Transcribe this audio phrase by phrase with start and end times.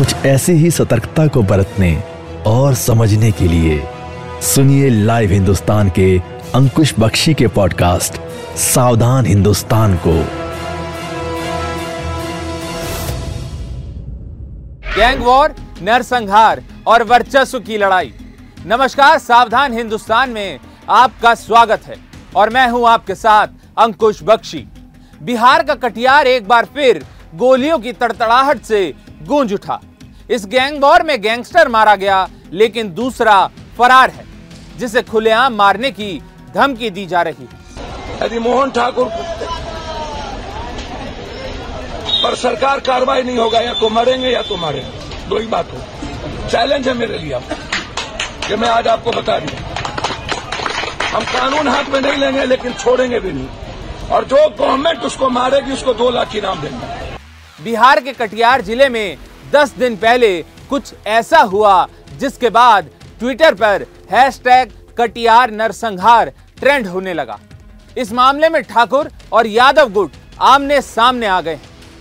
[0.00, 1.92] कुछ ऐसी ही सतर्कता को बरतने
[2.46, 3.82] और समझने के लिए
[4.42, 6.06] सुनिए लाइव हिंदुस्तान के
[6.54, 8.14] अंकुश बख्शी के पॉडकास्ट,
[8.58, 10.14] सावधान हिंदुस्तान को।
[14.96, 18.12] गैंग वॉर, नरसंहार और वर्चस्व की लड़ाई।
[18.66, 21.96] नमस्कार, सावधान हिंदुस्तान में आपका स्वागत है
[22.36, 23.48] और मैं हूँ आपके साथ
[23.78, 24.66] अंकुश बख्शी।
[25.22, 27.04] बिहार का कटियार एक बार फिर
[27.36, 28.82] गोलियों की तड़तड़ाहट से
[29.22, 29.80] गूंज उठा।
[30.30, 33.34] इस गैंग वॉर में गैंगस्टर मारा गया लेकिन दूसरा
[33.78, 34.24] फरार है
[34.78, 36.10] जिसे खुलेआम मारने की
[36.54, 37.58] धमकी दी जा रही है।
[38.22, 39.08] यदि मोहन ठाकुर
[42.22, 46.48] पर सरकार कार्रवाई नहीं होगा या तो मरेंगे या तो मारेंगे। दो ही बात हो।
[46.48, 47.40] चैलेंज है मेरे लिए
[48.46, 49.58] कि मैं आज आपको बता दिया
[51.08, 53.48] हम कानून हाथ में नहीं लेंगे लेकिन छोड़ेंगे भी नहीं।
[54.08, 59.16] और जो गवर्नमेंट उसको मारेगी उसको दो लाख इनाम देंगे। बिहार के कटिहार ज़िले में
[59.52, 67.14] 10 दिन पहले कुछ ऐसा हुआ, जिसके बाद ट्विटर पर हैशटैग कटियार नरसंहार ट्रेंड होने
[67.14, 67.38] लगा।
[67.98, 70.12] इस मामले में ठाकुर और यादव गुट
[70.42, 71.58] आमने सामने आ गए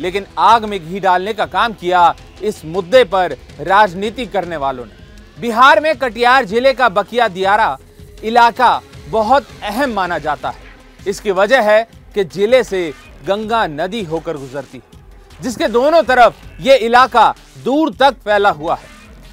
[0.00, 5.00] लेकिन आग में घी डालने का काम किया इस मुद्दे पर राजनीति करने वालों ने।
[5.38, 7.76] बिहार में कटिहार ज़िले का बकिया दियारा
[8.24, 11.82] इलाका बहुत अहम माना जाता है। इसकी वजह है
[12.14, 12.92] कि ज़िले से
[13.26, 15.01] गंगा नदी होकर गुजरती है।
[15.40, 18.90] जिसके दोनों तरफ़ ये इलाका दूर तक फैला हुआ है।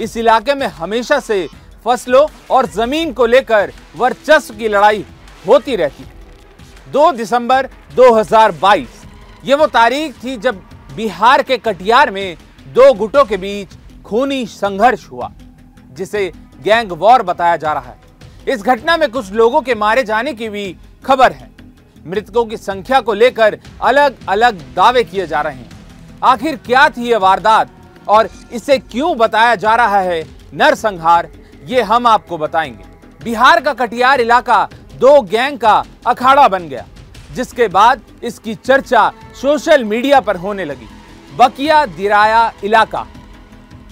[0.00, 1.46] इस इलाके में हमेशा से
[1.84, 5.04] फ़सलों और ज़मीन को लेकर वर्चस्व की लड़ाई
[5.46, 9.04] होती रहती है। 2 दिसंबर 2022
[9.44, 10.62] ये वो तारीख थी जब
[10.96, 12.36] बिहार के कटियार में
[12.68, 13.68] दो गुटों के बीच
[14.04, 15.30] खूनी संघर्ष हुआ,
[15.90, 16.30] जिसे
[16.62, 18.00] गैंग वॉर बताया जा रहा है।
[18.48, 21.50] इस घटना में कुछ लोगों के मारे जाने की भी खबर है।
[22.06, 25.71] मृतकों की संख्या को लेकर अलग अलग दावे किए जा रहे हैं।
[26.22, 27.70] आखिर क्या थी ये वारदात?
[28.08, 30.22] और इसे क्यों बताया जा रहा है?
[30.54, 31.28] नरसंहार,
[31.64, 32.84] ये हम आपको बताएँगे।
[33.24, 36.84] बिहार का कटियार इलाका दो गैंग का अखाड़ा बन गया,
[37.34, 39.10] जिसके बाद इसकी चर्चा
[39.40, 40.88] सोशल मीडिया पर होने लगी।
[41.36, 43.06] बकिया दिराया इलाका।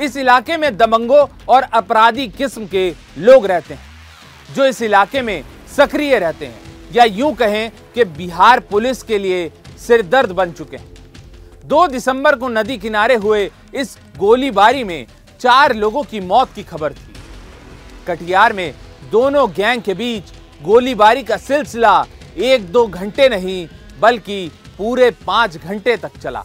[0.00, 3.82] इस इलाके में दबंगों और अपराधी किस्म के लोग रहते हैं,
[4.54, 5.42] जो इस इलाके में
[5.76, 6.60] सक्रिय रहते हैं।
[6.92, 10.91] या यूँ कहें कि बिहार पुलिस के लिए सिरदर्द बन चुके हैं।
[11.64, 15.06] दो दिसंबर को नदी किनारे हुए इस गोलीबारी में
[15.40, 17.14] चार लोगों की मौत की खबर थी।
[18.06, 18.74] कटियार में
[19.12, 22.04] दोनों गैंग के बीच गोलीबारी का सिलसिला
[22.38, 23.66] एक दो घंटे नहीं,
[24.00, 26.42] बल्कि पूरे पाँच घंटे तक चला।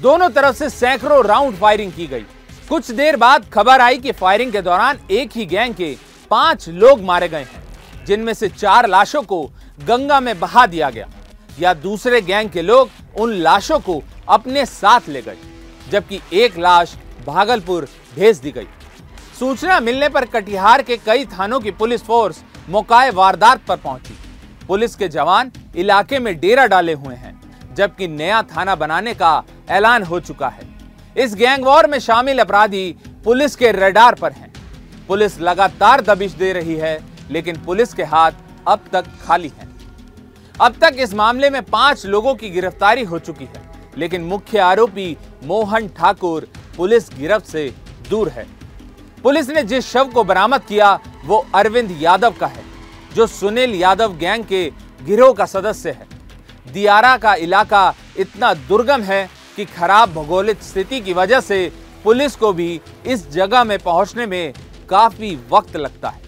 [0.00, 2.24] दोनों तरफ़ से सैकड़ों राउंड फायरिंग की गई।
[2.68, 5.96] कुछ देर बाद खबर आई कि फायरिंग के दौरान एक ही गैंग के
[6.30, 7.62] पाँच लोग मारे गए हैं,
[8.06, 9.42] जिनमें से चार लाशों को
[9.80, 11.08] गंगा में बहा दिया गया,
[11.58, 15.36] या दूसरे गैंग के लोग उन लाशों को अपने साथ ले गए
[15.90, 18.66] जबकि एक लाश भागलपुर भेज दी गई।
[19.38, 24.16] सूचना मिलने पर कटिहार के कई थानों की पुलिस फोर्स मौकाए वारदात पर पहुँची।
[24.68, 27.40] पुलिस के जवान इलाके में डेरा डाले हुए हैं,
[27.74, 30.68] जबकि नया थाना बनाने का ऐलान हो चुका है।
[31.16, 34.52] इस गैंग वॉर में शामिल अपराधी पुलिस के रडार पर हैं।
[35.08, 36.98] पुलिस लगातार दबिश दे रही है,
[37.30, 38.32] लेकिन पुलिस के हाथ
[38.68, 39.68] अब तक खाली हैं।
[40.60, 45.16] अब तक इस मामले में पाँच लोगों की गिरफ्तारी हो चुकी है। लेकिन मुख्य आरोपी
[45.44, 46.46] मोहन ठाकुर
[46.76, 47.72] पुलिस गिरफ्त से
[48.10, 48.46] दूर है।
[49.22, 52.64] पुलिस ने जिस शव को बरामद किया, वो अरविंद यादव का है,
[53.14, 54.64] जो सुनील यादव गैंग के
[55.00, 56.08] गिरोह का सदस्य है।
[56.66, 61.70] दियारा का इलाका इतना दुर्गम है कि खराब भौगोलिक स्थिति की वजह से
[62.04, 64.52] पुलिस को भी इस जगह में पहुँचने में
[64.90, 66.22] काफ़ी वक्त लगता है।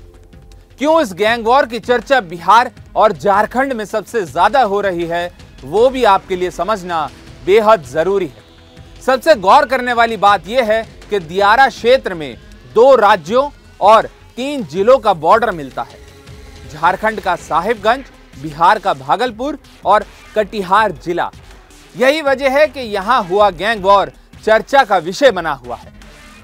[0.79, 5.31] क्यों इस गैंग वॉर की चर्चा बिहार और झारखंड में सबसे ज़्यादा हो रही है,
[5.65, 7.09] वो भी आपके लिए समझना
[7.45, 12.37] बेहद ज़रूरी है। सबसे गौर करने वाली बात यह है कि दियारा क्षेत्र में
[12.75, 13.49] दो राज्यों
[13.81, 14.07] और
[14.37, 15.99] तीन जिलों का बॉर्डर मिलता है।
[16.71, 18.05] झारखंड का साहिबगंज,
[18.43, 20.05] बिहार का भागलपुर और
[20.37, 21.31] कटिहार जिला।
[21.95, 24.13] यही वजह है कि यहाँ हुआ गैंग वॉर
[24.45, 25.93] चर्चा का विषय बना हुआ है।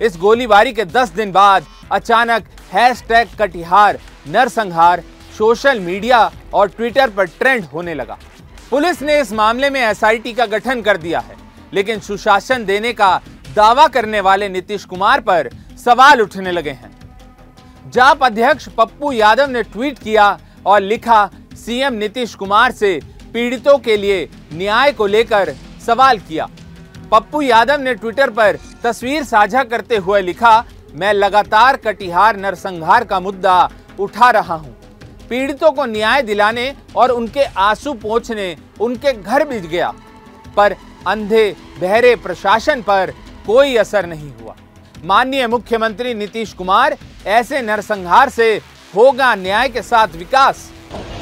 [0.01, 5.03] इस गोलीबारी के 10 दिन बाद अचानक हैशटैग कटिहार, नरसंहार
[5.39, 8.19] सोशल मीडिया और ट्विटर पर ट्रेंड होने लगा।
[8.71, 11.37] पुलिस ने इस मामले में एसआईटी का गठन कर दिया है,
[11.73, 13.21] लेकिन सुशासन देने का
[13.55, 15.49] दावा करने वाले नीतीश कुमार पर
[15.79, 16.91] सवाल उठने लगे हैं।
[17.91, 23.01] जाप अध्यक्ष पप्पू यादव ने ट्वीट किया और लिखा, सीएम नीतीश कुमार से
[23.35, 25.55] पीड़ितों के लिए न्याय को लेकर
[25.87, 26.49] सवाल किया।
[27.13, 33.21] पप्पू यादव ने ट्विटर पर तस्वीर साझा करते हुए लिखा, मैं लगातार कटिहार नरसंहार का
[33.21, 34.77] मुद्दा उठा रहा हूँ।
[35.31, 39.93] पीड़ितों को न्याय दिलाने और उनके आँसू पहुँचने उनके घर भिज गया।
[40.57, 40.75] पर
[41.07, 43.13] अंधे, बहरे प्रशासन पर
[43.47, 44.55] कोई असर नहीं हुआ।
[45.05, 46.97] माननीय मुख्यमंत्री नीतीश कुमार
[47.27, 48.55] ऐसे नरसंहार से
[48.95, 50.69] होगा न्याय के साथ विकास।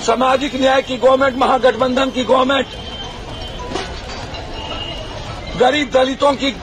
[0.06, 2.66] सामाजिक न्याय की गवर्नमेंट, महागठबंधन की गवर्नमेंट,
[5.60, 6.54] गरीब दलितों की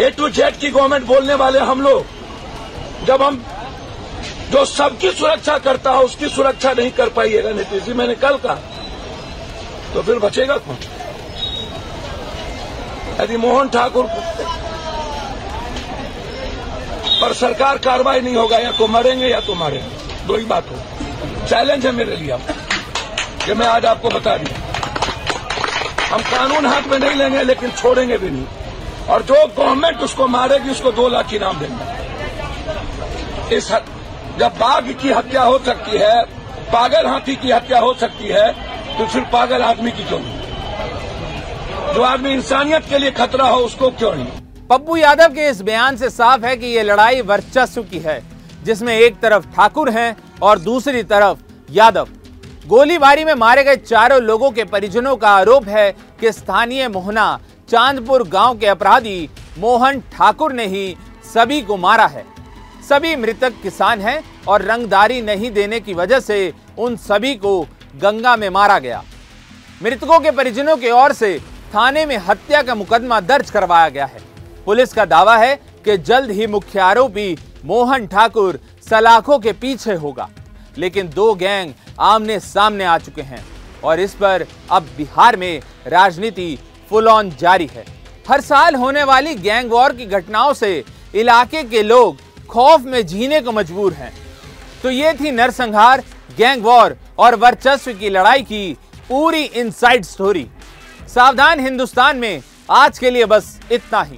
[0.00, 2.04] ए टू जेड की गवर्नमेंट बोलने वाले हम लोग,
[3.06, 3.44] जब हम
[4.50, 8.54] जो सबकी सुरक्षा करता है उसकी सुरक्षा नहीं कर पाइएगा नीतीश जी मैंने कल कहा।
[9.94, 10.76] तो फिर बचेगा कौन?
[13.20, 14.04] यदि मोहन ठाकुर
[17.20, 20.76] पर सरकार कार्रवाई नहीं होगा या तो मरेंगे या तो मारेंगे दो ही बात हो।
[21.46, 22.38] चैलेंज है मेरे लिए
[23.44, 24.56] कि मैं आज आपको बता दिया
[26.06, 28.46] हम कानून हाथ में नहीं लेंगे लेकिन छोड़ेंगे भी नहीं।
[29.06, 31.84] और जो गवर्नमेंट उसको मारेगी उसको दो लाख इनाम देंगे।
[33.56, 33.84] इस हद,
[34.36, 36.22] जब बाघ की हत्या हो सकती है,
[36.72, 38.50] पागल हाथी की हत्या हो सकती है
[38.98, 40.18] तो फिर पागल आदमी की क्यों?
[40.18, 44.26] नहीं जो आदमी इंसानियत के लिए खतरा हो, उसको क्यों नहीं?
[44.70, 48.22] पप्पू यादव के इस बयान से साफ़ है कि ये लड़ाई वर्चस्व की है,
[48.64, 51.38] जिसमें एक तरफ़ ठाकुर हैं और दूसरी तरफ़
[51.70, 52.08] यादव।
[52.66, 55.90] गोलीबारी में मारे गए चारों लोगों के परिजनों का आरोप है
[56.20, 57.38] कि स्थानीय मोहना,
[57.68, 59.28] चांदपुर गाँव के अपराधी
[59.58, 60.96] मोहन ठाकुर ने ही
[61.34, 62.24] सभी को मारा है।
[62.88, 67.60] सभी मृतक किसान हैं और रंगदारी नहीं देने की वजह से उन सभी को
[67.96, 69.02] गंगा में मारा गया।
[69.82, 71.38] मृतकों के परिजनों की ओर से
[71.74, 74.20] थाने में हत्या का मुकदमा दर्ज करवाया गया है।
[74.66, 75.54] पुलिस का दावा है
[75.84, 78.58] कि जल्द ही मुख्य आरोपी मोहन ठाकुर
[78.88, 80.28] सलाखों के पीछे होगा,
[80.78, 83.44] लेकिन दो गैंग आमने सामने आ चुके हैं
[83.84, 86.58] और इस पर अब बिहार में राजनीति
[86.90, 87.84] फुल ऑन जारी है।
[88.28, 90.72] हर साल होने वाली गैंग वॉर की घटनाओं से
[91.14, 92.16] इलाके के लोग
[92.50, 94.12] खौफ में जीने को मजबूर हैं।
[94.82, 96.02] तो ये थी नरसंहार,
[96.38, 98.76] गैंग वॉर और वर्चस्व की लड़ाई की
[99.08, 100.46] पूरी इनसाइड स्टोरी
[101.08, 104.16] सावधान हिंदुस्तान में आज के लिए बस इतना ही।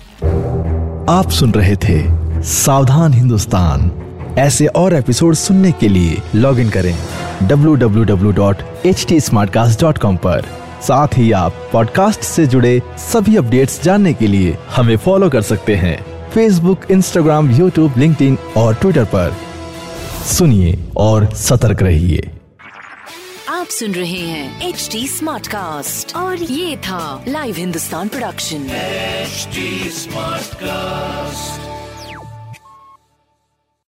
[1.08, 3.92] आप सुन रहे थे सावधान हिंदुस्तान।
[4.38, 6.98] ऐसे और एपिसोड सुनने के लिए लॉग इन करें
[7.42, 10.44] www.htsmartcast.com पर।
[10.82, 15.76] साथ ही आप पॉडकास्ट से जुड़े सभी अपडेट्स जानने के लिए हमें फॉलो कर सकते
[15.76, 19.36] हैं। फेसबुक इंस्टाग्राम यूट्यूब लिंक और ट्विटर पर।
[20.26, 22.30] सुनिए और सतर्क रहिए।
[23.48, 30.44] आप सुन रहे हैं एच डी स्मार्ट कास्ट और ये था live Hindustan production smart
[30.44, 31.69] Smartcast.